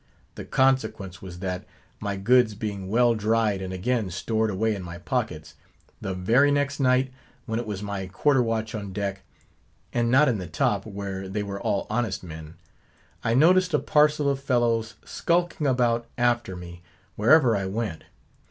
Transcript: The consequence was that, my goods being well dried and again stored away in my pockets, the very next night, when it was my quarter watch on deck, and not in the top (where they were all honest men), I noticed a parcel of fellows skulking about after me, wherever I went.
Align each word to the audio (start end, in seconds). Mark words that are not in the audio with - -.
The 0.33 0.45
consequence 0.45 1.21
was 1.21 1.37
that, 1.41 1.63
my 1.99 2.15
goods 2.17 2.55
being 2.55 2.89
well 2.89 3.13
dried 3.13 3.61
and 3.61 3.71
again 3.71 4.09
stored 4.09 4.49
away 4.49 4.73
in 4.73 4.81
my 4.81 4.97
pockets, 4.97 5.53
the 6.01 6.15
very 6.15 6.49
next 6.49 6.79
night, 6.79 7.13
when 7.45 7.59
it 7.59 7.67
was 7.67 7.83
my 7.83 8.07
quarter 8.07 8.41
watch 8.41 8.73
on 8.73 8.93
deck, 8.93 9.21
and 9.93 10.09
not 10.09 10.27
in 10.27 10.39
the 10.39 10.47
top 10.47 10.87
(where 10.87 11.29
they 11.29 11.43
were 11.43 11.61
all 11.61 11.85
honest 11.87 12.23
men), 12.23 12.55
I 13.23 13.35
noticed 13.35 13.75
a 13.75 13.77
parcel 13.79 14.27
of 14.27 14.41
fellows 14.41 14.95
skulking 15.05 15.67
about 15.67 16.07
after 16.17 16.55
me, 16.55 16.81
wherever 17.15 17.55
I 17.55 17.67
went. 17.67 18.05